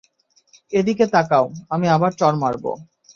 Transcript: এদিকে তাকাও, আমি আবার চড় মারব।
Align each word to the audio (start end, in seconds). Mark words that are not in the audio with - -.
এদিকে 0.73 1.05
তাকাও, 1.07 1.45
আমি 1.69 1.87
আবার 1.87 2.11
চড় 2.13 2.37
মারব। 2.37 2.65